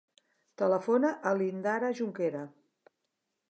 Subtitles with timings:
[0.61, 2.43] Telefona a l'Indara Junquera.